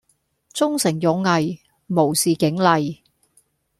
[0.51, 3.03] 忠誠勇毅無視警例